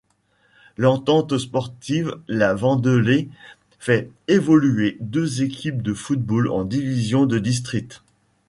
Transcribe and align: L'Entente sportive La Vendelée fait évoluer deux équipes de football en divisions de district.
L'Entente 0.77 1.37
sportive 1.37 2.17
La 2.27 2.55
Vendelée 2.55 3.29
fait 3.77 4.09
évoluer 4.27 4.97
deux 4.99 5.43
équipes 5.43 5.83
de 5.83 5.93
football 5.93 6.47
en 6.47 6.63
divisions 6.65 7.27
de 7.27 7.37
district. 7.37 8.01